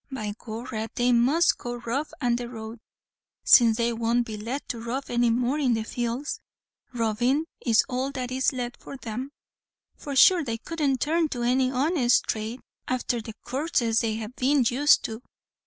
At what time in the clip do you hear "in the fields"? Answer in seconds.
5.59-6.39